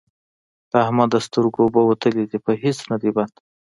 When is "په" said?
2.45-2.51